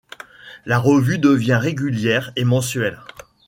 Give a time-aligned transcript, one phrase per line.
[0.65, 2.97] La revue devient régulière et mensuelle.